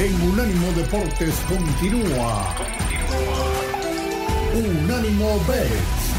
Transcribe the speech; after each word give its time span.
en 0.00 0.14
Unánimo 0.22 0.72
Deportes 0.72 1.34
continúa. 1.46 2.54
Unánimo 4.54 5.38
Bets. 5.46 6.14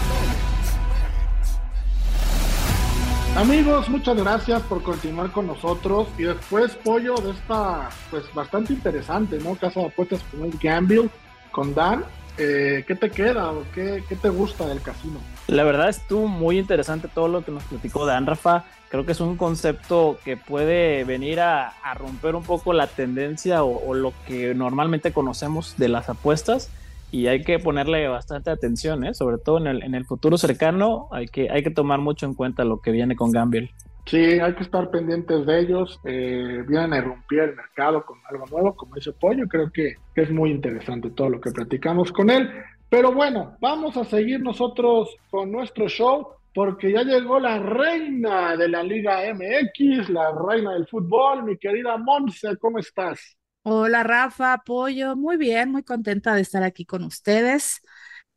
Amigos, 3.36 3.90
muchas 3.90 4.18
gracias 4.18 4.62
por 4.64 4.84
continuar 4.84 5.32
con 5.32 5.48
nosotros 5.48 6.10
y 6.20 6.24
después 6.24 6.74
pollo 6.84 7.16
de 7.16 7.32
esta, 7.32 7.90
pues 8.12 8.32
bastante 8.36 8.74
interesante, 8.74 9.40
¿no? 9.40 9.56
Casa 9.56 9.80
de 9.80 9.88
apuestas 9.88 10.22
con 10.30 10.44
el 10.44 10.56
Gamble, 10.62 11.10
con 11.52 11.74
Dan. 11.74 12.06
Eh, 12.38 12.84
¿Qué 12.88 12.96
te 12.96 13.10
queda 13.10 13.52
o 13.52 13.64
qué, 13.74 14.04
qué 14.08 14.16
te 14.16 14.30
gusta 14.30 14.68
del 14.68 14.82
casino? 14.82 15.20
La 15.48 15.64
verdad 15.64 15.90
estuvo 15.90 16.28
muy 16.28 16.58
interesante 16.58 17.08
todo 17.08 17.28
lo 17.28 17.44
que 17.44 17.52
nos 17.52 17.64
platicó 17.64 18.06
Dan, 18.06 18.26
Rafa. 18.26 18.64
Creo 18.90 19.06
que 19.06 19.12
es 19.12 19.22
un 19.22 19.38
concepto 19.38 20.18
que 20.24 20.38
puede 20.38 21.04
venir 21.04 21.40
a, 21.40 21.70
a 21.70 21.94
romper 21.94 22.36
un 22.36 22.44
poco 22.44 22.74
la 22.74 22.88
tendencia 22.88 23.64
o, 23.64 23.90
o, 23.90 23.94
lo 23.94 24.14
que 24.28 24.54
normalmente 24.54 25.14
conocemos 25.14 25.76
de 25.78 25.90
las 25.90 26.10
apuestas 26.10 26.70
y 27.12 27.28
hay 27.28 27.44
que 27.44 27.60
ponerle 27.60 28.08
bastante 28.08 28.50
atención, 28.50 29.06
¿eh? 29.06 29.14
sobre 29.14 29.38
todo 29.38 29.58
en 29.58 29.68
el, 29.68 29.84
en 29.84 29.96
el 29.96 30.06
futuro 30.06 30.38
cercano, 30.38 31.10
hay 31.12 31.28
que, 31.28 31.50
hay 31.50 31.62
que 31.62 31.70
tomar 31.70 32.00
mucho 32.00 32.26
en 32.26 32.34
cuenta 32.34 32.64
lo 32.64 32.80
que 32.80 32.92
viene 32.92 33.16
con 33.16 33.32
Gamble. 33.32 33.72
Sí, 34.06 34.18
hay 34.18 34.56
que 34.56 34.64
estar 34.64 34.90
pendientes 34.90 35.46
de 35.46 35.60
ellos. 35.60 36.00
Eh, 36.04 36.64
vienen 36.68 36.94
a 36.94 36.98
irrumpir 36.98 37.40
el 37.40 37.56
mercado 37.56 38.06
con 38.06 38.20
algo 38.30 38.46
nuevo, 38.48 38.76
como 38.76 38.96
dice 38.96 39.14
Pollo. 39.14 39.48
Creo 39.48 39.72
que, 39.72 39.96
que, 40.14 40.22
es 40.22 40.32
muy 40.32 40.52
interesante 40.52 41.12
todo 41.12 41.30
lo 41.30 41.42
que 41.42 41.52
platicamos 41.52 42.12
con 42.12 42.30
él. 42.30 42.50
Pero 42.90 43.14
bueno, 43.14 43.56
vamos 43.62 43.96
a 43.98 44.04
seguir 44.04 44.42
nosotros 44.42 45.16
con 45.30 45.52
nuestro 45.52 45.88
show 45.88 46.28
porque 46.54 46.92
ya 46.92 47.04
llegó 47.04 47.40
la 47.40 47.60
reina 47.60 48.58
de 48.58 48.68
la 48.68 48.84
Liga 48.84 49.24
MX, 49.34 50.10
la 50.10 50.34
reina 50.48 50.74
del 50.74 50.88
fútbol, 50.88 51.44
mi 51.44 51.58
querida 51.58 51.98
Monse, 51.98 52.58
¿cómo 52.58 52.80
estás? 52.80 53.38
Hola 53.64 54.04
Rafa, 54.04 54.54
apoyo, 54.54 55.16
muy 55.16 55.38
bien, 55.38 55.72
muy 55.72 55.84
contenta 55.84 56.36
de 56.36 56.42
estar 56.42 56.64
aquí 56.64 56.84
con 56.86 57.04
ustedes 57.04 57.82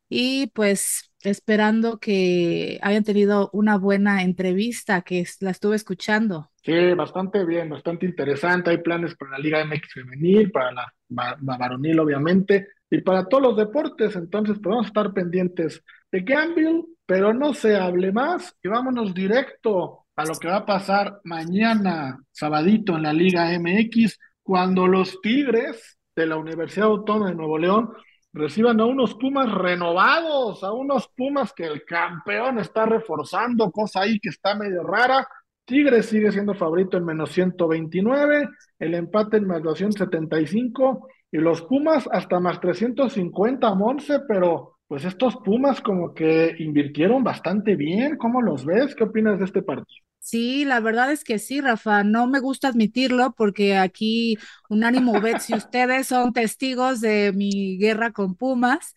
y 0.07 0.47
pues 0.47 1.11
esperando 1.27 1.99
que 1.99 2.79
hayan 2.81 3.03
tenido 3.03 3.49
una 3.53 3.77
buena 3.77 4.23
entrevista, 4.23 5.01
que 5.01 5.25
la 5.39 5.51
estuve 5.51 5.75
escuchando. 5.75 6.51
Sí, 6.63 6.93
bastante 6.93 7.45
bien, 7.45 7.69
bastante 7.69 8.05
interesante. 8.05 8.71
Hay 8.71 8.77
planes 8.79 9.15
para 9.15 9.31
la 9.31 9.39
Liga 9.39 9.63
MX 9.63 9.93
femenil, 9.93 10.51
para 10.51 10.71
la, 10.71 11.37
varonil 11.39 11.99
obviamente, 11.99 12.69
y 12.89 13.01
para 13.01 13.25
todos 13.27 13.43
los 13.43 13.57
deportes. 13.57 14.15
Entonces, 14.15 14.57
pues 14.61 14.71
vamos 14.71 14.85
a 14.85 14.87
estar 14.87 15.13
pendientes 15.13 15.83
de 16.11 16.21
Gamble, 16.21 16.85
pero 17.05 17.33
no 17.33 17.53
se 17.53 17.75
hable 17.75 18.11
más 18.11 18.55
y 18.63 18.67
vámonos 18.67 19.13
directo 19.13 20.05
a 20.15 20.25
lo 20.25 20.33
que 20.35 20.47
va 20.47 20.57
a 20.57 20.65
pasar 20.65 21.19
mañana, 21.23 22.19
sabadito, 22.31 22.95
en 22.95 23.03
la 23.03 23.13
Liga 23.13 23.51
MX 23.59 24.17
cuando 24.41 24.87
los 24.87 25.19
Tigres 25.21 25.97
de 26.15 26.27
la 26.27 26.37
Universidad 26.37 26.87
Autónoma 26.87 27.29
de 27.29 27.35
Nuevo 27.35 27.57
León 27.57 27.91
reciban 28.35 28.79
a 28.81 28.85
unos 28.85 29.15
Pumas 29.15 29.51
renovados, 29.51 30.63
a 30.63 30.73
unos 30.73 31.07
Pumas 31.15 31.53
que 31.53 31.65
el 31.65 31.85
campeón 31.85 32.59
está 32.59 32.85
reforzando, 32.85 33.71
cosa 33.71 34.01
ahí 34.01 34.19
que 34.19 34.29
está 34.29 34.55
medio 34.55 34.83
rara. 34.83 35.25
Tigres 35.63 36.07
sigue 36.07 36.31
siendo 36.31 36.53
favorito 36.53 36.97
en 36.97 37.05
menos 37.05 37.31
129, 37.31 38.49
el 38.79 38.93
empate 38.93 39.37
en 39.37 39.47
más 39.47 39.63
275 39.63 41.07
y 41.31 41.37
los 41.37 41.61
Pumas 41.63 42.07
hasta 42.11 42.39
más 42.39 42.59
350, 42.59 43.73
Monse, 43.73 44.19
pero 44.27 44.79
pues 44.87 45.05
estos 45.05 45.37
Pumas 45.37 45.79
como 45.81 46.13
que 46.13 46.55
invirtieron 46.59 47.23
bastante 47.23 47.75
bien. 47.75 48.17
¿Cómo 48.17 48.41
los 48.41 48.65
ves? 48.65 48.93
¿Qué 48.95 49.05
opinas 49.05 49.39
de 49.39 49.45
este 49.45 49.63
partido? 49.63 50.05
Sí, 50.27 50.65
la 50.65 50.79
verdad 50.79 51.11
es 51.11 51.23
que 51.23 51.37
sí, 51.37 51.61
Rafa. 51.61 52.03
No 52.03 52.25
me 52.25 52.39
gusta 52.39 52.67
admitirlo 52.69 53.33
porque 53.35 53.77
aquí 53.77 54.37
Unánimo 54.69 55.21
Bet, 55.21 55.39
si 55.39 55.53
ustedes 55.53 56.07
son 56.07 56.33
testigos 56.33 56.99
de 56.99 57.31
mi 57.33 57.77
guerra 57.77 58.11
con 58.11 58.33
Pumas, 58.35 58.95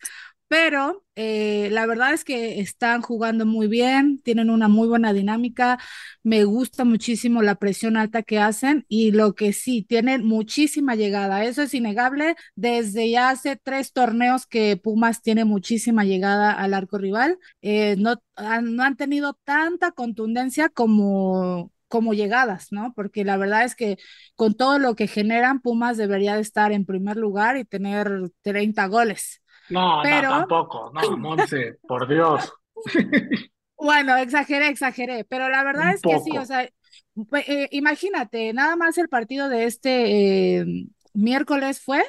pero 0.48 1.04
eh, 1.14 1.68
la 1.72 1.86
verdad 1.86 2.14
es 2.14 2.24
que 2.24 2.60
están 2.60 3.02
jugando 3.02 3.44
muy 3.46 3.66
bien, 3.68 4.20
tienen 4.22 4.50
una 4.50 4.68
muy 4.68 4.88
buena 4.88 5.12
dinámica, 5.12 5.78
me 6.22 6.44
gusta 6.44 6.84
muchísimo 6.84 7.42
la 7.42 7.56
presión 7.56 7.96
alta 7.96 8.22
que 8.22 8.38
hacen 8.38 8.84
y 8.88 9.10
lo 9.12 9.34
que 9.34 9.52
sí, 9.52 9.82
tienen 9.82 10.24
muchísima 10.24 10.94
llegada, 10.94 11.44
eso 11.44 11.62
es 11.62 11.74
innegable, 11.74 12.36
desde 12.54 13.10
ya 13.10 13.30
hace 13.30 13.56
tres 13.56 13.92
torneos 13.92 14.46
que 14.46 14.76
Pumas 14.76 15.22
tiene 15.22 15.44
muchísima 15.44 16.04
llegada 16.04 16.52
al 16.52 16.74
arco 16.74 16.98
rival, 16.98 17.38
eh, 17.62 17.96
no, 17.98 18.16
han, 18.36 18.96
tenido 18.96 19.34
tanta 19.44 19.92
contundencia 19.92 20.68
como 20.68 21.72
como 21.88 22.12
llegadas, 22.12 22.70
¿no? 22.70 22.92
Porque 22.94 23.24
la 23.24 23.38
verdad 23.38 23.64
es 23.64 23.74
que 23.74 23.96
con 24.34 24.54
todo 24.54 24.78
lo 24.78 24.94
que 24.94 25.06
generan, 25.08 25.60
Pumas 25.60 25.96
debería 25.96 26.34
de 26.34 26.42
estar 26.42 26.70
en 26.72 26.84
primer 26.84 27.16
lugar 27.16 27.56
y 27.56 27.64
tener 27.64 28.30
30 28.42 28.86
goles. 28.88 29.40
No, 29.70 30.00
Pero... 30.02 30.30
no, 30.30 30.38
tampoco, 30.40 30.90
no, 30.94 31.16
Monse, 31.18 31.78
por 31.86 32.08
Dios. 32.08 32.52
Bueno, 33.76 34.16
exageré, 34.16 34.68
exageré, 34.68 35.24
pero 35.24 35.48
la 35.48 35.62
verdad 35.62 35.90
Un 35.90 35.94
es 35.94 36.00
poco. 36.02 36.18
que 36.24 36.30
sí, 36.32 36.36
o 36.36 36.44
sea, 36.44 36.64
eh, 36.64 37.68
imagínate, 37.70 38.52
nada 38.52 38.74
más 38.76 38.98
el 38.98 39.08
partido 39.08 39.48
de 39.48 39.64
este 39.66 40.58
eh, 40.60 40.66
miércoles 41.14 41.80
fue, 41.80 42.02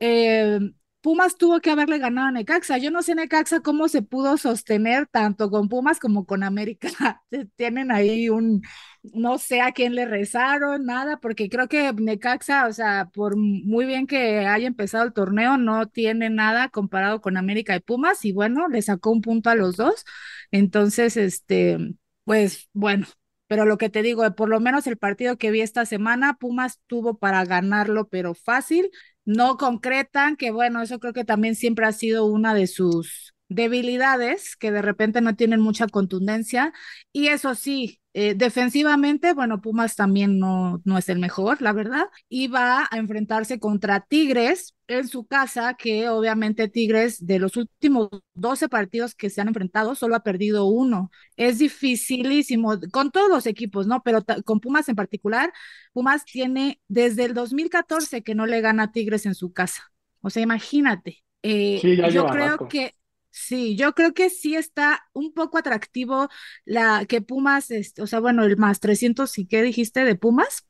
eh, 0.00 0.60
Pumas 1.02 1.36
tuvo 1.36 1.60
que 1.60 1.70
haberle 1.70 1.98
ganado 1.98 2.28
a 2.28 2.30
Necaxa. 2.32 2.78
Yo 2.78 2.90
no 2.92 3.02
sé 3.02 3.14
Necaxa 3.16 3.60
cómo 3.60 3.88
se 3.88 4.02
pudo 4.02 4.38
sostener 4.38 5.06
tanto 5.08 5.50
con 5.50 5.68
Pumas 5.68 5.98
como 5.98 6.26
con 6.26 6.44
América. 6.44 6.88
Tienen 7.56 7.90
ahí 7.90 8.28
un, 8.30 8.62
no 9.02 9.38
sé 9.38 9.60
a 9.60 9.72
quién 9.72 9.94
le 9.96 10.06
rezaron, 10.06 10.84
nada, 10.86 11.18
porque 11.18 11.48
creo 11.48 11.68
que 11.68 11.92
Necaxa, 11.92 12.66
o 12.68 12.72
sea, 12.72 13.10
por 13.12 13.36
muy 13.36 13.84
bien 13.84 14.06
que 14.06 14.46
haya 14.46 14.66
empezado 14.68 15.04
el 15.04 15.12
torneo, 15.12 15.58
no 15.58 15.86
tiene 15.88 16.30
nada 16.30 16.68
comparado 16.68 17.20
con 17.20 17.36
América 17.36 17.74
y 17.76 17.80
Pumas, 17.80 18.24
y 18.24 18.32
bueno, 18.32 18.68
le 18.68 18.80
sacó 18.82 19.10
un 19.10 19.22
punto 19.22 19.50
a 19.50 19.56
los 19.56 19.76
dos. 19.76 20.04
Entonces, 20.52 21.16
este, 21.16 21.78
pues 22.24 22.68
bueno, 22.72 23.06
pero 23.46 23.64
lo 23.66 23.76
que 23.78 23.90
te 23.90 24.02
digo, 24.02 24.34
por 24.34 24.48
lo 24.48 24.60
menos 24.60 24.86
el 24.86 24.96
partido 24.98 25.36
que 25.36 25.50
vi 25.50 25.60
esta 25.60 25.84
semana, 25.84 26.34
Pumas 26.34 26.80
tuvo 26.86 27.18
para 27.18 27.44
ganarlo, 27.44 28.08
pero 28.08 28.34
fácil 28.34 28.90
no 29.24 29.56
concretan, 29.56 30.36
que 30.36 30.50
bueno, 30.50 30.82
eso 30.82 30.98
creo 31.00 31.12
que 31.12 31.24
también 31.24 31.54
siempre 31.56 31.86
ha 31.86 31.92
sido 31.92 32.26
una 32.26 32.54
de 32.54 32.66
sus 32.66 33.34
debilidades, 33.48 34.56
que 34.56 34.70
de 34.72 34.82
repente 34.82 35.20
no 35.20 35.36
tienen 35.36 35.60
mucha 35.60 35.86
contundencia. 35.88 36.72
Y 37.12 37.28
eso 37.28 37.54
sí, 37.54 38.01
eh, 38.14 38.34
defensivamente, 38.34 39.32
bueno, 39.32 39.62
Pumas 39.62 39.96
también 39.96 40.38
no, 40.38 40.82
no 40.84 40.98
es 40.98 41.08
el 41.08 41.18
mejor, 41.18 41.62
la 41.62 41.72
verdad, 41.72 42.04
y 42.28 42.48
va 42.48 42.86
a 42.90 42.98
enfrentarse 42.98 43.58
contra 43.58 44.00
Tigres 44.00 44.74
en 44.86 45.08
su 45.08 45.24
casa, 45.26 45.74
que 45.78 46.10
obviamente 46.10 46.68
Tigres 46.68 47.24
de 47.24 47.38
los 47.38 47.56
últimos 47.56 48.10
12 48.34 48.68
partidos 48.68 49.14
que 49.14 49.30
se 49.30 49.40
han 49.40 49.48
enfrentado 49.48 49.94
solo 49.94 50.14
ha 50.14 50.22
perdido 50.22 50.66
uno. 50.66 51.10
Es 51.36 51.58
dificilísimo 51.58 52.78
con 52.92 53.10
todos 53.10 53.30
los 53.30 53.46
equipos, 53.46 53.86
¿no? 53.86 54.02
Pero 54.02 54.22
con 54.44 54.60
Pumas 54.60 54.90
en 54.90 54.96
particular, 54.96 55.50
Pumas 55.94 56.24
tiene 56.26 56.80
desde 56.88 57.24
el 57.24 57.32
2014 57.32 58.22
que 58.22 58.34
no 58.34 58.44
le 58.46 58.60
gana 58.60 58.84
a 58.84 58.92
Tigres 58.92 59.24
en 59.24 59.34
su 59.34 59.52
casa. 59.54 59.90
O 60.20 60.28
sea, 60.28 60.42
imagínate. 60.42 61.24
Eh, 61.42 61.78
sí, 61.80 61.96
yo 61.96 62.26
creo 62.26 62.50
rato. 62.50 62.68
que 62.68 62.94
Sí, 63.34 63.76
yo 63.76 63.94
creo 63.94 64.12
que 64.14 64.28
sí 64.30 64.56
está 64.56 65.04
un 65.14 65.32
poco 65.32 65.58
atractivo 65.58 66.28
la 66.66 67.06
que 67.06 67.22
Pumas, 67.22 67.70
este, 67.70 68.02
o 68.02 68.06
sea, 68.06 68.20
bueno, 68.20 68.44
el 68.44 68.56
más 68.58 68.78
300, 68.80 69.38
¿y 69.38 69.46
qué 69.46 69.62
dijiste 69.62 70.04
de 70.04 70.16
Pumas? 70.16 70.66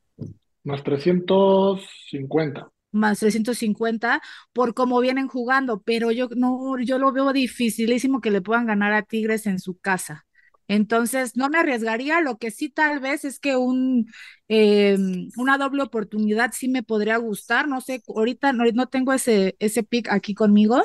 Más 0.65 0.83
350. 0.83 2.73
Más 2.95 3.21
350 3.21 4.21
por 4.53 4.75
cómo 4.75 5.01
vienen 5.01 5.27
jugando, 5.29 5.81
pero 5.83 6.11
yo 6.13 6.29
no, 6.37 6.79
yo 6.81 6.99
lo 6.99 7.11
veo 7.13 7.33
dificilísimo 7.33 8.21
que 8.21 8.31
le 8.31 8.43
puedan 8.43 8.67
ganar 8.67 8.93
a 8.93 9.03
Tigres 9.03 9.47
en 9.47 9.59
su 9.59 9.79
casa. 9.79 10.27
Entonces, 10.69 11.35
no 11.37 11.49
me 11.49 11.59
arriesgaría. 11.59 12.21
Lo 12.21 12.37
que 12.39 12.51
sí 12.51 12.69
tal 12.71 13.01
vez 13.01 13.25
es 13.25 13.39
que 13.41 13.57
un, 13.57 14.07
eh, 14.49 14.97
una 15.39 15.57
doble 15.59 15.83
oportunidad 15.83 16.53
sí 16.53 16.69
me 16.69 16.83
podría 16.83 17.17
gustar. 17.17 17.67
No 17.69 17.81
sé, 17.81 18.03
ahorita 18.09 18.53
no, 18.53 18.65
no 18.75 18.87
tengo 18.89 19.13
ese, 19.15 19.57
ese 19.59 19.83
pick 19.83 20.09
aquí 20.11 20.35
conmigo, 20.35 20.85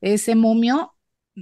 ese 0.00 0.34
momio, 0.36 0.94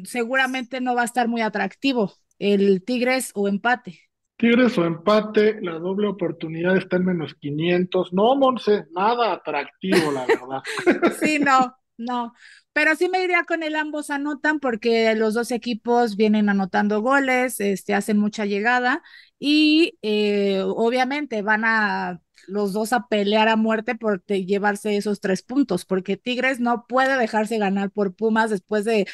seguramente 0.05 0.81
no 0.81 0.95
va 0.95 1.03
a 1.03 1.07
estar 1.07 1.29
muy 1.29 1.41
atractivo 1.41 2.13
el 2.39 2.85
Tigres 2.85 3.33
o 3.35 3.49
empate. 3.49 4.01
Tigres 4.37 4.79
o 4.79 4.85
empate, 4.85 5.59
la 5.61 5.79
doble 5.79 6.07
oportunidad 6.07 6.77
está 6.77 6.97
en 6.97 7.07
menos 7.07 7.35
500. 7.35 8.13
No, 8.13 8.37
Monse, 8.37 8.85
nada 8.93 9.33
atractivo, 9.33 10.13
la 10.13 10.27
verdad. 10.27 10.63
sí, 11.21 11.41
no, 11.41 11.75
no. 11.97 12.33
Pero 12.73 12.95
sí 12.95 13.09
me 13.09 13.25
iría 13.25 13.43
con 13.43 13.65
el 13.65 13.75
ambos 13.75 14.11
anotan 14.11 14.61
porque 14.61 15.13
los 15.17 15.35
dos 15.35 15.51
equipos 15.51 16.17
vienen 16.17 16.49
anotando 16.49 17.01
goles, 17.03 17.59
este, 17.59 17.95
hacen 17.95 18.19
mucha 18.19 18.45
llegada 18.47 19.03
y 19.41 19.99
eh, 20.03 20.63
obviamente 20.65 21.43
van 21.43 21.65
a 21.65 22.21
los 22.47 22.73
dos 22.73 22.93
a 22.93 23.09
pelear 23.09 23.49
a 23.49 23.57
muerte 23.57 23.97
por 23.97 24.25
llevarse 24.25 24.97
esos 24.97 25.21
tres 25.21 25.43
puntos, 25.43 25.85
porque 25.85 26.17
Tigres 26.17 26.61
no 26.61 26.87
puede 26.89 27.19
dejarse 27.19 27.59
ganar 27.59 27.91
por 27.91 28.15
Pumas 28.15 28.51
después 28.51 28.85
de 28.85 29.07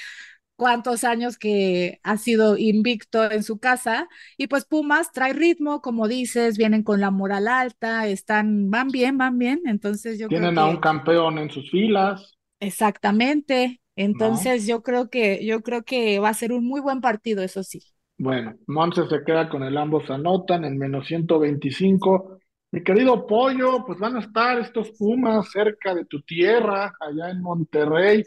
cuántos 0.56 1.04
años 1.04 1.38
que 1.38 2.00
ha 2.02 2.16
sido 2.16 2.56
invicto 2.56 3.30
en 3.30 3.42
su 3.42 3.58
casa 3.58 4.08
y 4.36 4.46
pues 4.46 4.64
Pumas 4.64 5.12
trae 5.12 5.32
ritmo, 5.32 5.80
como 5.80 6.08
dices, 6.08 6.56
vienen 6.56 6.82
con 6.82 7.00
la 7.00 7.10
moral 7.10 7.48
alta, 7.48 8.06
están, 8.06 8.70
van 8.70 8.88
bien, 8.88 9.18
van 9.18 9.38
bien, 9.38 9.62
entonces 9.66 10.18
yo 10.18 10.28
Tienen 10.28 10.54
creo 10.54 10.66
a 10.66 10.70
un 10.70 10.76
campeón 10.78 11.38
en 11.38 11.50
sus 11.50 11.70
filas. 11.70 12.34
Exactamente, 12.60 13.80
entonces 13.96 14.66
yo 14.66 14.82
creo 14.82 15.10
que 15.10 15.44
yo 15.44 15.62
creo 15.62 15.82
que 15.82 16.18
va 16.18 16.28
a 16.28 16.34
ser 16.34 16.52
un 16.52 16.66
muy 16.66 16.80
buen 16.80 17.00
partido, 17.00 17.42
eso 17.42 17.62
sí. 17.62 17.82
Bueno, 18.16 18.54
Monse 18.68 19.08
se 19.08 19.24
queda 19.24 19.48
con 19.48 19.64
el 19.64 19.76
ambos 19.76 20.08
anotan 20.08 20.64
en 20.64 20.78
menos 20.78 21.06
125. 21.06 22.38
Mi 22.70 22.82
querido 22.82 23.26
Pollo, 23.26 23.84
pues 23.84 23.98
van 23.98 24.16
a 24.16 24.20
estar 24.20 24.58
estos 24.58 24.92
Pumas 24.92 25.50
cerca 25.50 25.94
de 25.94 26.04
tu 26.04 26.22
tierra, 26.22 26.92
allá 27.00 27.30
en 27.30 27.42
Monterrey. 27.42 28.24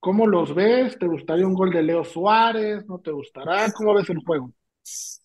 ¿Cómo 0.00 0.26
los 0.26 0.54
ves? 0.54 0.98
¿Te 0.98 1.06
gustaría 1.06 1.46
un 1.46 1.54
gol 1.54 1.70
de 1.70 1.82
Leo 1.82 2.04
Suárez? 2.04 2.86
¿No 2.86 2.98
te 2.98 3.10
gustará? 3.10 3.70
¿Cómo 3.72 3.94
ves 3.94 4.08
el 4.08 4.18
juego? 4.24 4.50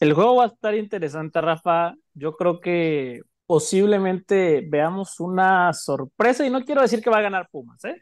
El 0.02 0.14
juego 0.14 0.36
va 0.36 0.44
a 0.44 0.48
estar 0.48 0.76
interesante, 0.76 1.40
Rafa. 1.40 1.96
Yo 2.14 2.36
creo 2.36 2.60
que 2.60 3.22
posiblemente 3.46 4.66
veamos 4.68 5.20
una 5.22 5.72
sorpresa 5.72 6.46
y 6.46 6.50
no 6.50 6.66
quiero 6.66 6.82
decir 6.82 7.02
que 7.02 7.10
va 7.10 7.20
a 7.20 7.22
ganar 7.22 7.48
Pumas, 7.50 7.84
¿eh? 7.86 8.02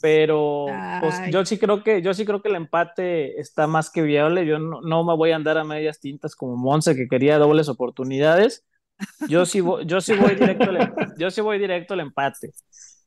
Pero 0.00 0.66
pues, 1.00 1.20
yo 1.30 1.44
sí 1.44 1.58
creo 1.58 1.82
que 1.82 2.02
yo 2.02 2.12
sí 2.14 2.24
creo 2.24 2.42
que 2.42 2.48
el 2.48 2.56
empate 2.56 3.40
está 3.40 3.66
más 3.66 3.90
que 3.90 4.02
viable. 4.02 4.46
Yo 4.46 4.58
no, 4.58 4.80
no 4.82 5.04
me 5.04 5.16
voy 5.16 5.32
a 5.32 5.36
andar 5.36 5.58
a 5.58 5.64
medias 5.64 6.00
tintas 6.00 6.36
como 6.36 6.56
Monse 6.56 6.94
que 6.94 7.08
quería 7.08 7.38
dobles 7.38 7.68
oportunidades. 7.68 8.64
Yo 9.28 9.46
sí 9.46 9.60
voy, 9.60 9.86
yo 9.86 10.00
sí 10.00 10.14
voy 10.14 10.34
directo 10.34 10.70
al, 10.70 10.76
em, 10.76 10.94
yo 11.18 11.30
sí 11.30 11.40
voy 11.40 11.58
directo 11.58 11.94
al 11.94 12.00
empate. 12.00 12.52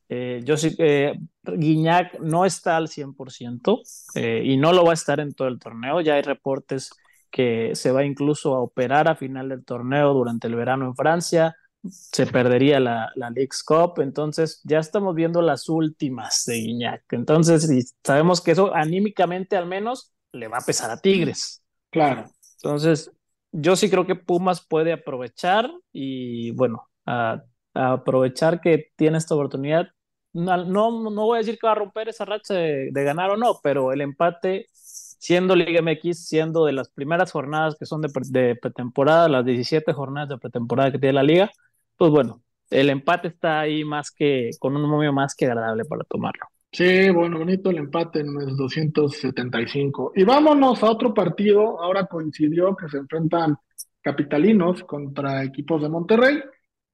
Eh, 0.08 0.40
yo 0.44 0.56
sí, 0.56 0.74
eh, 0.78 1.18
Guiñac 1.42 2.18
no 2.20 2.44
está 2.44 2.76
al 2.76 2.88
100% 2.88 3.82
eh, 4.14 4.42
y 4.44 4.56
no 4.56 4.72
lo 4.72 4.84
va 4.84 4.92
a 4.92 4.94
estar 4.94 5.20
en 5.20 5.34
todo 5.34 5.48
el 5.48 5.58
torneo. 5.58 6.00
Ya 6.00 6.14
hay 6.14 6.22
reportes 6.22 6.90
que 7.30 7.74
se 7.74 7.92
va 7.92 8.04
incluso 8.04 8.54
a 8.54 8.60
operar 8.60 9.08
a 9.08 9.16
final 9.16 9.48
del 9.50 9.64
torneo 9.64 10.14
durante 10.14 10.46
el 10.46 10.54
verano 10.54 10.86
en 10.86 10.94
Francia. 10.94 11.56
Se 11.82 12.26
perdería 12.26 12.80
la, 12.80 13.12
la 13.14 13.30
League's 13.30 13.62
Cup. 13.62 14.00
Entonces, 14.00 14.60
ya 14.64 14.78
estamos 14.78 15.14
viendo 15.14 15.42
las 15.42 15.68
últimas 15.68 16.44
de 16.46 16.54
Guiñac. 16.54 17.04
Entonces, 17.12 17.94
sabemos 18.02 18.40
que 18.40 18.52
eso 18.52 18.74
anímicamente 18.74 19.56
al 19.56 19.66
menos 19.66 20.12
le 20.32 20.48
va 20.48 20.58
a 20.58 20.62
pesar 20.64 20.90
a 20.90 20.98
Tigres. 20.98 21.62
Claro. 21.90 22.26
Entonces, 22.56 23.10
yo 23.52 23.76
sí 23.76 23.88
creo 23.90 24.06
que 24.06 24.14
Pumas 24.14 24.66
puede 24.66 24.92
aprovechar 24.92 25.70
y 25.92 26.50
bueno, 26.52 26.88
a, 27.06 27.42
a 27.74 27.92
aprovechar 27.92 28.60
que 28.60 28.90
tiene 28.96 29.18
esta 29.18 29.34
oportunidad. 29.34 29.88
No, 30.32 30.56
no, 30.64 31.10
no, 31.10 31.24
voy 31.24 31.36
a 31.36 31.38
decir 31.38 31.58
que 31.58 31.66
va 31.66 31.72
a 31.72 31.76
romper 31.76 32.08
esa 32.08 32.24
racha 32.24 32.54
de, 32.54 32.90
ganar 32.92 33.30
o 33.30 33.36
no, 33.36 33.58
pero 33.62 33.92
el 33.92 34.00
empate, 34.00 34.66
siendo 34.72 35.56
Liga 35.56 35.80
MX, 35.82 36.26
siendo 36.26 36.64
de 36.64 36.72
las 36.72 36.90
primeras 36.90 37.32
jornadas 37.32 37.76
que 37.78 37.86
son 37.86 38.02
de, 38.02 38.10
de 38.28 38.56
pretemporada, 38.56 39.28
las 39.28 39.44
17 39.44 39.92
jornadas 39.92 40.28
de 40.28 40.38
pretemporada 40.38 40.92
que 40.92 40.98
tiene 40.98 41.14
la 41.14 41.22
liga, 41.22 41.50
pues 41.96 42.10
bueno, 42.10 42.42
el 42.70 42.90
empate 42.90 43.28
está 43.28 43.60
ahí 43.60 43.84
más 43.84 44.10
que, 44.10 44.50
con 44.58 44.76
un 44.76 44.88
momio 44.88 45.12
más 45.12 45.34
que 45.34 45.46
agradable 45.46 45.84
para 45.84 46.04
tomarlo. 46.04 46.46
Sí, 46.70 47.08
bueno, 47.10 47.38
bonito 47.38 47.70
el 47.70 47.78
empate 47.78 48.20
en 48.20 48.34
los 48.34 48.56
275. 48.56 50.12
Y 50.14 50.24
vámonos 50.24 50.82
a 50.82 50.90
otro 50.90 51.14
partido. 51.14 51.80
Ahora 51.82 52.06
coincidió 52.06 52.76
que 52.76 52.88
se 52.88 52.98
enfrentan 52.98 53.56
capitalinos 54.02 54.84
contra 54.84 55.42
equipos 55.44 55.82
de 55.82 55.88
Monterrey. 55.88 56.40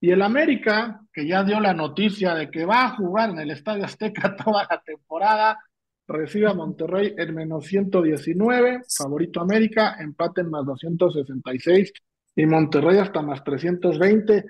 Y 0.05 0.11
el 0.11 0.21
América, 0.21 1.01
que 1.11 1.27
ya 1.27 1.43
dio 1.45 1.59
la 1.61 1.73
noticia 1.73 2.35
de 2.35 2.51
que 2.51 2.67
va 2.67 2.85
a 2.85 2.97
jugar 2.97 3.31
en 3.31 3.39
el 3.39 3.53
Estadio 3.53 3.87
Azteca 3.87 4.37
toda 4.45 4.67
la 4.69 4.83
temporada, 4.85 5.59
recibe 6.07 6.47
a 6.47 6.53
Monterrey 6.53 7.15
en 7.17 7.35
menos 7.35 7.65
119, 7.65 8.83
favorito 8.99 9.41
América, 9.41 9.97
empate 9.99 10.43
en 10.43 10.51
más 10.51 10.67
266 10.67 11.91
y 12.37 12.45
Monterrey 12.45 12.99
hasta 12.99 13.23
más 13.23 13.43
320. 13.43 14.45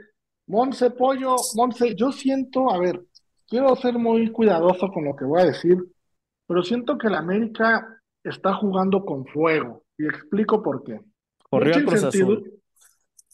Monse 0.48 0.90
Pollo, 0.90 1.36
Monse, 1.54 1.94
yo 1.94 2.10
siento, 2.10 2.72
a 2.72 2.80
ver, 2.80 3.00
quiero 3.46 3.76
ser 3.76 3.96
muy 3.96 4.32
cuidadoso 4.32 4.90
con 4.90 5.04
lo 5.04 5.14
que 5.14 5.24
voy 5.24 5.42
a 5.42 5.46
decir, 5.46 5.78
pero 6.48 6.64
siento 6.64 6.98
que 6.98 7.06
el 7.06 7.14
América 7.14 8.02
está 8.24 8.54
jugando 8.54 9.04
con 9.04 9.24
fuego 9.24 9.84
y 9.96 10.06
explico 10.06 10.60
por 10.60 10.82
qué. 10.82 11.00
Corrió. 11.48 11.74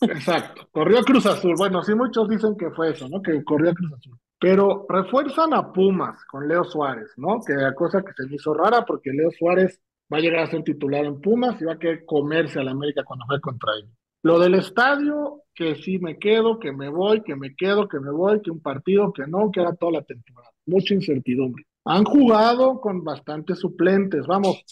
Exacto, 0.01 0.69
corrió 0.73 1.03
Cruz 1.03 1.27
Azul. 1.27 1.55
Bueno, 1.57 1.83
sí 1.83 1.95
muchos 1.95 2.29
dicen 2.29 2.57
que 2.57 2.71
fue 2.71 2.91
eso, 2.91 3.09
¿no? 3.09 3.21
Que 3.21 3.43
corrió 3.45 3.75
Cruz 3.75 3.93
Azul. 3.93 4.19
Pero 4.39 4.87
refuerzan 4.89 5.53
a 5.53 5.71
Pumas 5.71 6.25
con 6.25 6.49
Leo 6.49 6.65
Suárez, 6.65 7.13
¿no? 7.19 7.41
Que 7.47 7.53
la 7.53 7.75
cosa 7.75 8.03
que 8.03 8.13
se 8.15 8.27
me 8.27 8.37
hizo 8.37 8.55
rara 8.55 8.85
porque 8.87 9.13
Leo 9.13 9.31
Suárez 9.31 9.81
va 10.13 10.17
a 10.17 10.21
llegar 10.21 10.45
a 10.45 10.51
ser 10.51 10.63
titular 10.63 11.05
en 11.05 11.21
Pumas 11.21 11.61
y 11.61 11.65
va 11.65 11.75
a 11.75 11.79
querer 11.79 12.05
comerse 12.07 12.59
a 12.59 12.65
la 12.65 12.71
América 12.71 13.05
cuando 13.05 13.27
juegue 13.27 13.43
contra 13.43 13.73
ellos. 13.77 13.91
Lo 14.23 14.39
del 14.39 14.55
estadio, 14.55 15.43
que 15.55 15.77
sí 15.77 15.99
me 15.99 16.19
quedo, 16.19 16.59
que 16.59 16.73
me 16.73 16.89
voy, 16.89 17.23
que 17.23 17.37
me 17.37 17.55
quedo, 17.55 17.89
que 17.89 18.01
me 18.01 18.11
voy, 18.11 18.41
que 18.43 18.51
un 18.51 18.61
partido, 18.61 19.13
que 19.13 19.27
no, 19.27 19.51
que 19.51 19.61
era 19.61 19.75
toda 19.75 19.93
la 19.93 20.03
temporada. 20.03 20.51
Mucha 20.67 20.95
incertidumbre. 20.95 21.65
Han 21.85 22.05
jugado 22.05 22.81
con 22.81 23.03
bastantes 23.03 23.59
suplentes. 23.59 24.27
Vamos, 24.27 24.63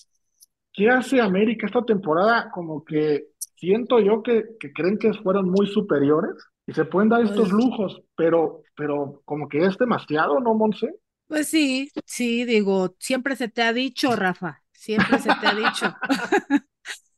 ¿qué 0.73 0.89
hace 0.89 1.21
América 1.21 1.67
esta 1.67 1.83
temporada? 1.83 2.51
Como 2.51 2.85
que 2.85 3.29
siento 3.59 4.01
yo 4.01 4.23
que, 4.23 4.45
que 4.61 4.73
creen 4.73 4.99
que 4.99 5.13
fueron 5.15 5.51
muy 5.51 5.67
superiores 5.67 6.33
y 6.67 6.73
se 6.73 6.85
pueden 6.85 7.09
dar 7.09 7.23
estos 7.23 7.51
lujos, 7.51 8.03
pero, 8.17 8.63
pero 8.77 9.23
como 9.25 9.49
que 9.49 9.65
es 9.65 9.77
demasiado, 9.79 10.41
¿no, 10.41 10.55
Monse? 10.55 10.95
pues 11.27 11.49
sí, 11.49 11.91
sí, 12.07 12.45
digo, 12.45 12.97
siempre 12.99 13.37
se 13.37 13.49
te 13.49 13.63
ha 13.63 13.73
dicho, 13.73 14.17
Rafa, 14.17 14.63
siempre 14.73 15.19
se 15.19 15.31
te 15.41 15.47
ha 15.47 15.55
dicho. 15.55 15.95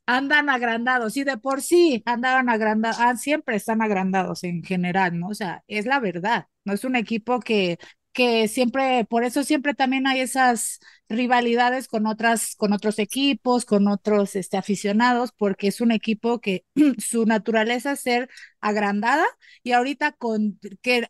Andan 0.06 0.48
agrandados, 0.50 1.16
y 1.16 1.22
de 1.25 1.38
por 1.38 1.62
sí 1.62 2.02
andaban 2.04 2.48
agrandados, 2.48 2.98
ah, 3.00 3.14
siempre 3.16 3.54
están 3.54 3.81
agrandados 3.81 4.42
en 4.42 4.64
general, 4.64 5.16
¿no? 5.20 5.28
O 5.28 5.34
sea, 5.34 5.62
es 5.69 5.87
la 5.87 6.00
verdad, 6.00 6.46
no 6.64 6.72
es 6.72 6.84
un 6.84 6.96
equipo 6.96 7.38
que, 7.38 7.78
que 8.20 8.49
siempre, 8.49 9.06
por 9.06 9.25
eso 9.25 9.44
siempre 9.44 9.72
también 9.72 10.06
hay 10.06 10.20
esas 10.20 10.78
rivalidades 11.08 11.88
con 11.88 12.06
otras, 12.06 12.55
con 12.55 12.75
otros 12.75 12.99
equipos, 12.99 13.64
con 13.64 13.88
otros 13.88 14.37
este, 14.37 14.58
aficionados, 14.58 15.32
porque 15.32 15.69
es 15.69 15.81
un 15.81 15.90
equipo 15.90 16.38
que 16.38 16.67
su 16.99 17.25
naturaleza 17.25 17.93
es 17.93 18.00
ser 18.00 18.28
agrandada 18.61 19.25
y 19.62 19.72
ahorita 19.72 20.12
con 20.12 20.61
que 20.82 21.08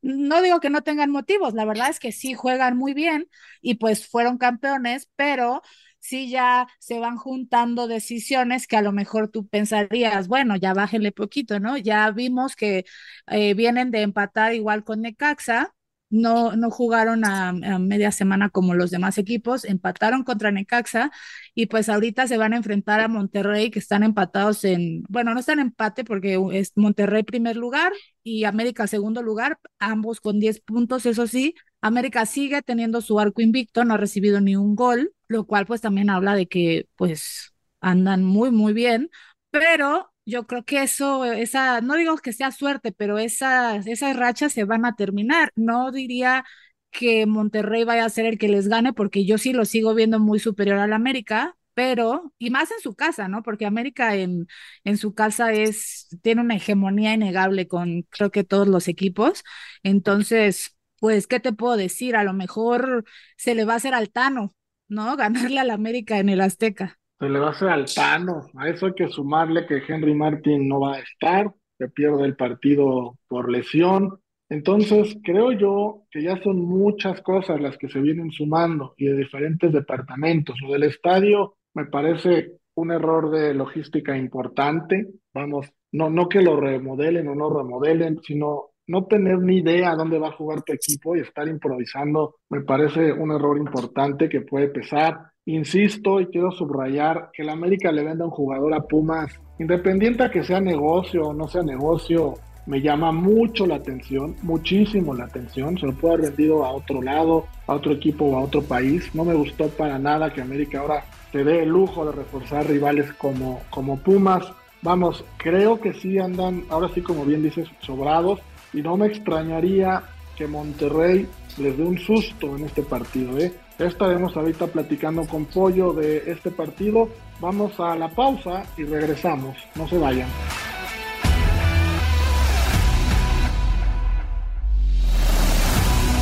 no 0.00 0.40
digo 0.40 0.60
que 0.60 0.70
no 0.70 0.82
tengan 0.82 1.10
motivos, 1.10 1.52
la 1.52 1.66
verdad 1.66 1.90
es 1.90 2.00
que 2.00 2.12
sí 2.12 2.32
juegan 2.32 2.78
muy 2.78 2.94
bien 2.94 3.28
y 3.60 3.74
pues 3.74 4.08
fueron 4.08 4.38
campeones, 4.38 5.10
pero 5.16 5.60
sí 5.98 6.30
ya 6.30 6.66
se 6.78 6.98
van 6.98 7.18
juntando 7.18 7.88
decisiones 7.88 8.66
que 8.66 8.78
a 8.78 8.82
lo 8.82 8.92
mejor 8.92 9.28
tú 9.28 9.46
pensarías, 9.46 10.28
bueno, 10.28 10.56
ya 10.56 10.72
bájenle 10.72 11.12
poquito, 11.12 11.60
¿no? 11.60 11.76
Ya 11.76 12.10
vimos 12.10 12.56
que 12.56 12.86
eh, 13.26 13.52
vienen 13.52 13.90
de 13.90 14.00
empatar 14.00 14.54
igual 14.54 14.82
con 14.84 15.02
Necaxa, 15.02 15.74
no, 16.10 16.56
no 16.56 16.70
jugaron 16.70 17.24
a, 17.24 17.50
a, 17.50 17.78
media 17.78 18.12
semana 18.12 18.50
como 18.50 18.74
los 18.74 18.90
demás 18.90 19.18
equipos, 19.18 19.64
empataron 19.64 20.24
contra 20.24 20.50
Necaxa 20.50 21.10
y 21.54 21.66
pues 21.66 21.88
ahorita 21.88 22.26
se 22.26 22.38
van 22.38 22.52
a 22.52 22.56
enfrentar 22.56 23.00
a 23.00 23.08
Monterrey 23.08 23.70
que 23.70 23.78
están 23.78 24.02
empatados 24.02 24.64
en, 24.64 25.02
bueno, 25.08 25.34
no 25.34 25.40
están 25.40 25.58
en 25.60 25.66
empate 25.66 26.04
porque 26.04 26.38
es 26.52 26.72
Monterrey 26.76 27.22
primer 27.22 27.56
lugar 27.56 27.92
y 28.22 28.44
América 28.44 28.86
segundo 28.86 29.22
lugar, 29.22 29.58
ambos 29.78 30.20
con 30.20 30.40
10 30.40 30.60
puntos, 30.60 31.06
eso 31.06 31.26
sí, 31.26 31.54
América 31.80 32.26
sigue 32.26 32.62
teniendo 32.62 33.00
su 33.00 33.20
arco 33.20 33.42
invicto, 33.42 33.84
no 33.84 33.94
ha 33.94 33.96
recibido 33.96 34.40
ni 34.40 34.56
un 34.56 34.74
gol, 34.74 35.12
lo 35.28 35.46
cual 35.46 35.66
pues 35.66 35.80
también 35.80 36.10
habla 36.10 36.34
de 36.34 36.46
que 36.48 36.88
pues 36.96 37.52
andan 37.80 38.24
muy, 38.24 38.50
muy 38.50 38.72
bien, 38.72 39.10
pero 39.50 40.07
yo 40.30 40.46
creo 40.46 40.64
que 40.64 40.82
eso, 40.82 41.24
esa, 41.24 41.80
no 41.80 41.94
digo 41.96 42.16
que 42.18 42.32
sea 42.32 42.50
suerte, 42.52 42.92
pero 42.92 43.18
esas, 43.18 43.86
esas 43.86 44.16
rachas 44.16 44.52
se 44.52 44.64
van 44.64 44.84
a 44.84 44.96
terminar. 44.96 45.50
No 45.56 45.90
diría 45.92 46.44
que 46.90 47.26
Monterrey 47.26 47.84
vaya 47.84 48.04
a 48.04 48.10
ser 48.10 48.26
el 48.26 48.38
que 48.38 48.48
les 48.48 48.68
gane, 48.68 48.92
porque 48.92 49.24
yo 49.26 49.38
sí 49.38 49.52
lo 49.52 49.64
sigo 49.64 49.94
viendo 49.94 50.18
muy 50.20 50.38
superior 50.38 50.78
al 50.78 50.92
América, 50.92 51.56
pero, 51.74 52.32
y 52.38 52.50
más 52.50 52.70
en 52.72 52.80
su 52.80 52.94
casa, 52.94 53.28
¿no? 53.28 53.42
Porque 53.42 53.66
América 53.66 54.16
en, 54.16 54.48
en 54.84 54.96
su 54.98 55.14
casa 55.14 55.52
es, 55.52 56.08
tiene 56.22 56.40
una 56.42 56.56
hegemonía 56.56 57.14
innegable 57.14 57.68
con 57.68 58.02
creo 58.10 58.30
que 58.30 58.44
todos 58.44 58.66
los 58.68 58.88
equipos. 58.88 59.44
Entonces, 59.82 60.76
pues, 60.98 61.26
¿qué 61.26 61.40
te 61.40 61.52
puedo 61.52 61.76
decir? 61.76 62.16
A 62.16 62.24
lo 62.24 62.32
mejor 62.32 63.04
se 63.36 63.54
le 63.54 63.64
va 63.64 63.74
a 63.74 63.76
hacer 63.76 63.94
al 63.94 64.10
Tano, 64.10 64.52
¿no? 64.88 65.16
Ganarle 65.16 65.60
al 65.60 65.70
América 65.70 66.18
en 66.18 66.28
el 66.28 66.40
Azteca. 66.40 66.98
Se 67.18 67.28
le 67.28 67.38
va 67.38 67.48
a 67.48 67.50
hacer 67.50 67.68
al 67.68 67.86
Tano. 67.92 68.42
A 68.56 68.68
eso 68.68 68.86
hay 68.86 68.94
que 68.94 69.08
sumarle 69.08 69.66
que 69.66 69.82
Henry 69.86 70.14
Martin 70.14 70.68
no 70.68 70.80
va 70.80 70.94
a 70.94 71.00
estar, 71.00 71.52
se 71.76 71.88
pierde 71.88 72.24
el 72.24 72.36
partido 72.36 73.18
por 73.28 73.50
lesión. 73.50 74.20
Entonces, 74.48 75.16
creo 75.22 75.52
yo 75.52 76.04
que 76.10 76.22
ya 76.22 76.40
son 76.42 76.64
muchas 76.64 77.20
cosas 77.22 77.60
las 77.60 77.76
que 77.76 77.88
se 77.88 78.00
vienen 78.00 78.30
sumando 78.30 78.94
y 78.96 79.06
de 79.06 79.16
diferentes 79.16 79.72
departamentos. 79.72 80.56
Lo 80.62 80.72
del 80.72 80.84
estadio 80.84 81.56
me 81.74 81.86
parece 81.86 82.52
un 82.74 82.92
error 82.92 83.30
de 83.30 83.52
logística 83.52 84.16
importante. 84.16 85.06
Vamos, 85.34 85.66
no, 85.92 86.08
no 86.10 86.28
que 86.28 86.40
lo 86.40 86.58
remodelen 86.58 87.28
o 87.28 87.34
no 87.34 87.50
remodelen, 87.50 88.20
sino 88.22 88.70
no 88.86 89.04
tener 89.04 89.38
ni 89.38 89.58
idea 89.58 89.94
dónde 89.94 90.18
va 90.18 90.28
a 90.28 90.36
jugar 90.36 90.62
tu 90.62 90.72
equipo 90.72 91.14
y 91.14 91.20
estar 91.20 91.46
improvisando 91.46 92.36
me 92.48 92.62
parece 92.62 93.12
un 93.12 93.32
error 93.32 93.58
importante 93.58 94.28
que 94.28 94.40
puede 94.40 94.68
pesar. 94.68 95.18
Insisto 95.54 96.20
y 96.20 96.26
quiero 96.26 96.50
subrayar 96.52 97.30
que 97.32 97.42
el 97.42 97.48
América 97.48 97.90
le 97.90 98.04
venda 98.04 98.24
un 98.24 98.30
jugador 98.30 98.74
a 98.74 98.82
Pumas, 98.82 99.32
independiente 99.58 100.22
a 100.22 100.30
que 100.30 100.44
sea 100.44 100.60
negocio 100.60 101.28
o 101.28 101.34
no 101.34 101.48
sea 101.48 101.62
negocio, 101.62 102.34
me 102.66 102.82
llama 102.82 103.12
mucho 103.12 103.66
la 103.66 103.76
atención, 103.76 104.36
muchísimo 104.42 105.14
la 105.14 105.24
atención. 105.24 105.78
Se 105.78 105.86
lo 105.86 105.94
puede 105.94 106.14
haber 106.14 106.26
vendido 106.28 106.66
a 106.66 106.72
otro 106.72 107.00
lado, 107.00 107.46
a 107.66 107.72
otro 107.74 107.92
equipo 107.92 108.26
o 108.26 108.36
a 108.36 108.42
otro 108.42 108.60
país. 108.62 109.08
No 109.14 109.24
me 109.24 109.32
gustó 109.32 109.68
para 109.68 109.98
nada 109.98 110.34
que 110.34 110.42
América 110.42 110.80
ahora 110.80 111.04
se 111.32 111.44
dé 111.44 111.62
el 111.62 111.70
lujo 111.70 112.04
de 112.04 112.12
reforzar 112.12 112.66
rivales 112.66 113.10
como, 113.14 113.62
como 113.70 113.98
Pumas. 113.98 114.52
Vamos, 114.82 115.24
creo 115.38 115.80
que 115.80 115.94
sí 115.94 116.18
andan, 116.18 116.64
ahora 116.68 116.90
sí 116.94 117.00
como 117.00 117.24
bien 117.24 117.42
dices, 117.42 117.68
sobrados. 117.80 118.40
Y 118.74 118.82
no 118.82 118.98
me 118.98 119.06
extrañaría 119.06 120.02
que 120.36 120.46
Monterrey 120.46 121.26
les 121.56 121.74
dé 121.74 121.82
un 121.82 121.98
susto 121.98 122.54
en 122.54 122.64
este 122.64 122.82
partido. 122.82 123.38
¿eh? 123.38 123.50
Estaremos 123.78 124.36
ahorita 124.36 124.66
platicando 124.66 125.24
con 125.26 125.44
Pollo 125.44 125.92
de 125.92 126.30
este 126.30 126.50
partido. 126.50 127.08
Vamos 127.40 127.78
a 127.78 127.94
la 127.94 128.08
pausa 128.08 128.64
y 128.76 128.84
regresamos. 128.84 129.56
No 129.76 129.86
se 129.86 129.98
vayan. 129.98 130.28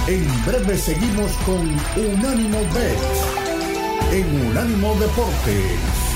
En 0.08 0.44
breve 0.46 0.76
seguimos 0.76 1.32
con 1.38 1.62
Unánimo 1.96 2.58
Bet 2.74 3.36
en 4.12 4.46
Unánimo 4.50 4.94
Deportes. 4.94 6.15